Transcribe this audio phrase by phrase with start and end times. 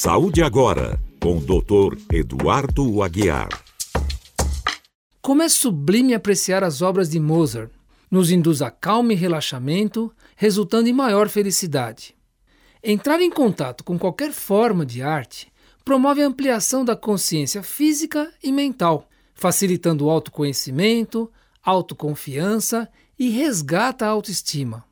[0.00, 1.98] Saúde Agora, com o Dr.
[2.12, 3.48] Eduardo Aguiar.
[5.20, 7.72] Como é sublime apreciar as obras de Mozart.
[8.08, 12.14] Nos induz a calma e relaxamento, resultando em maior felicidade.
[12.80, 15.52] Entrar em contato com qualquer forma de arte
[15.84, 21.28] promove a ampliação da consciência física e mental, facilitando o autoconhecimento,
[21.60, 24.87] autoconfiança e resgata a autoestima.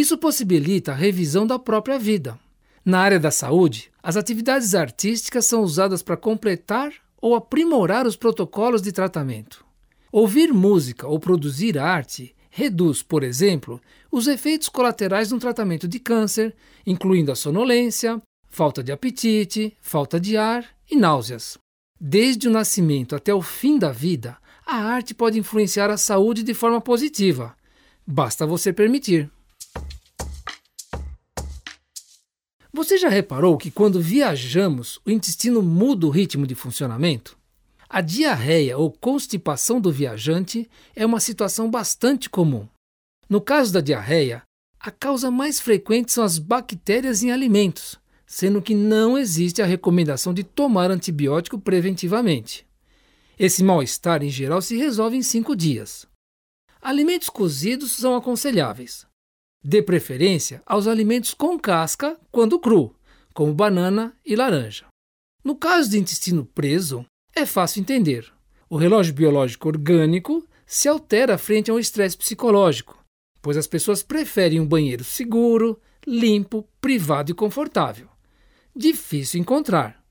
[0.00, 2.40] Isso possibilita a revisão da própria vida.
[2.82, 8.80] Na área da saúde, as atividades artísticas são usadas para completar ou aprimorar os protocolos
[8.80, 9.62] de tratamento.
[10.10, 13.78] Ouvir música ou produzir arte reduz, por exemplo,
[14.10, 20.34] os efeitos colaterais um tratamento de câncer, incluindo a sonolência, falta de apetite, falta de
[20.34, 21.58] ar e náuseas.
[22.00, 26.54] Desde o nascimento até o fim da vida, a arte pode influenciar a saúde de
[26.54, 27.54] forma positiva.
[28.06, 29.30] Basta você permitir.
[32.80, 37.36] Você já reparou que quando viajamos, o intestino muda o ritmo de funcionamento?
[37.86, 42.66] A diarreia ou constipação do viajante é uma situação bastante comum.
[43.28, 44.42] No caso da diarreia,
[44.80, 50.32] a causa mais frequente são as bactérias em alimentos, sendo que não existe a recomendação
[50.32, 52.66] de tomar antibiótico preventivamente.
[53.38, 56.06] Esse mal-estar, em geral, se resolve em cinco dias.
[56.80, 59.09] Alimentos cozidos são aconselháveis.
[59.62, 62.96] Dê preferência aos alimentos com casca quando cru,
[63.34, 64.86] como banana e laranja.
[65.44, 68.32] No caso de intestino preso, é fácil entender.
[68.70, 73.04] O relógio biológico orgânico se altera frente ao estresse psicológico,
[73.42, 78.08] pois as pessoas preferem um banheiro seguro, limpo, privado e confortável.
[78.74, 80.02] Difícil encontrar.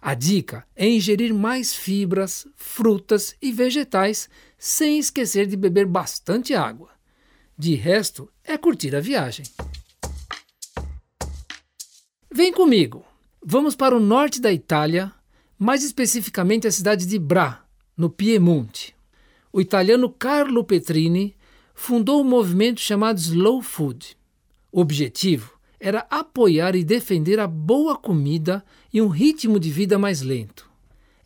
[0.00, 4.28] A dica é ingerir mais fibras, frutas e vegetais,
[4.58, 6.99] sem esquecer de beber bastante água.
[7.60, 9.44] De resto, é curtir a viagem.
[12.32, 13.04] Vem comigo!
[13.44, 15.12] Vamos para o norte da Itália,
[15.58, 17.62] mais especificamente a cidade de Bra,
[17.94, 18.96] no Piemonte.
[19.52, 21.36] O italiano Carlo Petrini
[21.74, 24.16] fundou um movimento chamado Slow Food.
[24.72, 30.22] O objetivo era apoiar e defender a boa comida e um ritmo de vida mais
[30.22, 30.66] lento.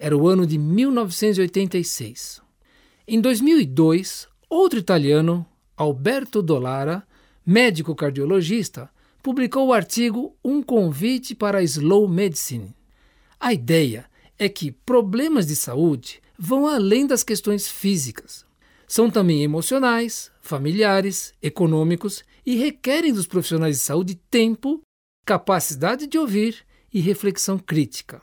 [0.01, 2.43] Era o ano de 1986.
[3.07, 5.47] Em 2002, outro italiano,
[5.77, 7.07] Alberto Dollara,
[7.45, 8.89] médico cardiologista,
[9.21, 12.77] publicou o artigo Um Convite para a Slow Medicine.
[13.41, 14.07] A ideia
[14.39, 18.47] é que problemas de saúde vão além das questões físicas.
[18.87, 24.81] São também emocionais, familiares, econômicos e requerem dos profissionais de saúde tempo,
[25.27, 28.23] capacidade de ouvir e reflexão crítica.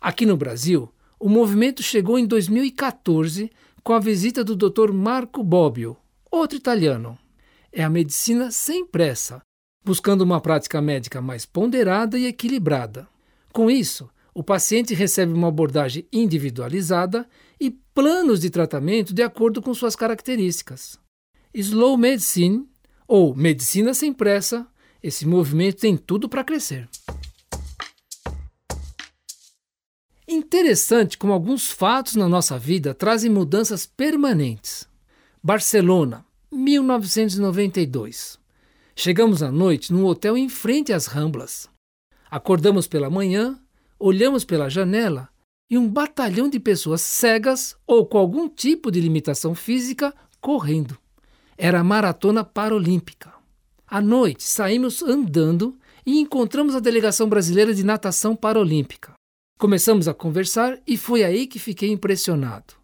[0.00, 3.50] Aqui no Brasil, o movimento chegou em 2014
[3.82, 4.92] com a visita do Dr.
[4.92, 5.96] Marco Bobbio,
[6.36, 7.18] outro italiano.
[7.72, 9.40] É a medicina sem pressa,
[9.84, 13.08] buscando uma prática médica mais ponderada e equilibrada.
[13.52, 17.26] Com isso, o paciente recebe uma abordagem individualizada
[17.58, 20.98] e planos de tratamento de acordo com suas características.
[21.54, 22.68] Slow Medicine,
[23.08, 24.66] ou Medicina Sem Pressa,
[25.02, 26.86] esse movimento tem tudo para crescer.
[30.28, 34.86] Interessante como alguns fatos na nossa vida trazem mudanças permanentes.
[35.42, 36.25] Barcelona,
[36.56, 38.38] 1992.
[38.96, 41.68] Chegamos à noite num hotel em frente às Ramblas.
[42.30, 43.60] Acordamos pela manhã,
[43.98, 45.28] olhamos pela janela
[45.70, 50.96] e um batalhão de pessoas cegas ou com algum tipo de limitação física correndo.
[51.58, 53.34] Era a maratona paralímpica.
[53.86, 59.12] À noite, saímos andando e encontramos a delegação brasileira de natação paralímpica.
[59.58, 62.74] Começamos a conversar e foi aí que fiquei impressionado.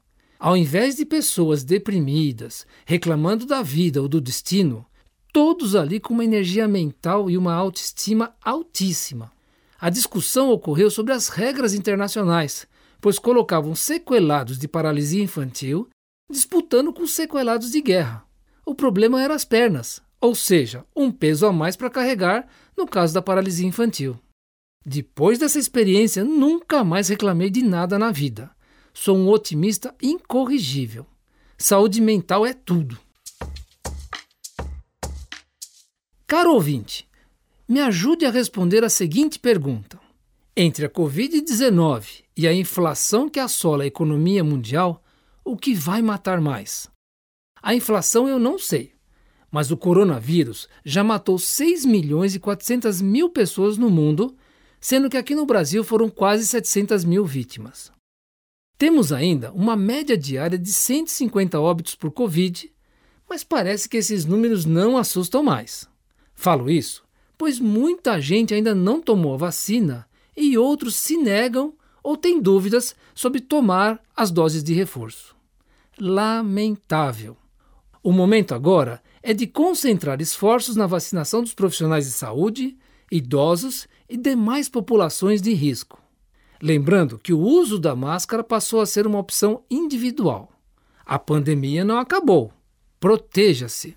[0.42, 4.84] Ao invés de pessoas deprimidas, reclamando da vida ou do destino,
[5.32, 9.30] todos ali com uma energia mental e uma autoestima altíssima.
[9.80, 12.66] A discussão ocorreu sobre as regras internacionais,
[13.00, 15.88] pois colocavam sequelados de paralisia infantil
[16.28, 18.24] disputando com sequelados de guerra.
[18.66, 23.14] O problema era as pernas, ou seja, um peso a mais para carregar no caso
[23.14, 24.18] da paralisia infantil.
[24.84, 28.50] Depois dessa experiência, nunca mais reclamei de nada na vida.
[28.94, 31.06] Sou um otimista incorrigível.
[31.56, 32.98] Saúde mental é tudo.
[36.26, 37.08] Caro ouvinte,
[37.68, 39.98] me ajude a responder a seguinte pergunta:
[40.56, 45.02] Entre a Covid-19 e a inflação que assola a economia mundial,
[45.44, 46.88] o que vai matar mais?
[47.62, 48.92] A inflação eu não sei,
[49.50, 54.34] mas o coronavírus já matou 6 milhões e 400 mil pessoas no mundo,
[54.80, 57.92] sendo que aqui no Brasil foram quase 700 mil vítimas.
[58.82, 62.68] Temos ainda uma média diária de 150 óbitos por Covid,
[63.30, 65.88] mas parece que esses números não assustam mais.
[66.34, 67.04] Falo isso
[67.38, 70.06] pois muita gente ainda não tomou a vacina
[70.36, 75.34] e outros se negam ou têm dúvidas sobre tomar as doses de reforço.
[75.98, 77.36] Lamentável.
[78.02, 82.76] O momento agora é de concentrar esforços na vacinação dos profissionais de saúde,
[83.10, 86.01] idosos e demais populações de risco.
[86.62, 90.48] Lembrando que o uso da máscara passou a ser uma opção individual.
[91.04, 92.52] A pandemia não acabou.
[93.00, 93.96] Proteja-se.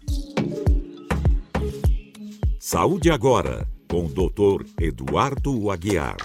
[2.59, 4.65] Saúde agora, com o Dr.
[4.81, 6.17] Eduardo Aguiar.